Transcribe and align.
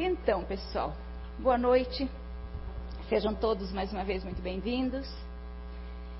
Então, 0.00 0.44
pessoal, 0.44 0.94
boa 1.40 1.58
noite. 1.58 2.08
Sejam 3.08 3.34
todos 3.34 3.72
mais 3.72 3.92
uma 3.92 4.04
vez 4.04 4.22
muito 4.22 4.40
bem-vindos. 4.40 5.12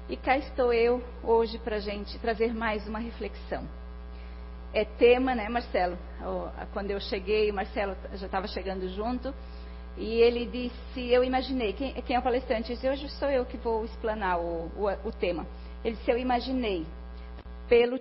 E 0.08 0.16
cá 0.16 0.36
estou 0.36 0.72
eu 0.72 1.00
hoje 1.22 1.60
para 1.60 1.78
gente 1.78 2.18
trazer 2.18 2.52
mais 2.52 2.88
uma 2.88 2.98
reflexão. 2.98 3.68
É 4.74 4.84
tema, 4.84 5.32
né, 5.32 5.48
Marcelo? 5.48 5.96
Quando 6.72 6.90
eu 6.90 6.98
cheguei, 6.98 7.52
o 7.52 7.54
Marcelo 7.54 7.96
já 8.14 8.26
estava 8.26 8.48
chegando 8.48 8.88
junto. 8.88 9.32
E 9.96 10.22
ele 10.22 10.46
disse, 10.46 11.08
eu 11.12 11.22
imaginei, 11.22 11.72
quem, 11.72 11.94
quem 12.02 12.16
é 12.16 12.18
o 12.18 12.22
palestrante? 12.22 12.74
Disse, 12.74 12.88
hoje 12.88 13.08
sou 13.10 13.30
eu 13.30 13.46
que 13.46 13.56
vou 13.58 13.84
explanar 13.84 14.40
o, 14.40 14.72
o, 14.76 14.88
o 15.04 15.12
tema. 15.12 15.46
Ele 15.84 15.94
disse, 15.94 16.10
eu 16.10 16.18
imaginei, 16.18 16.84
pelo 17.68 17.96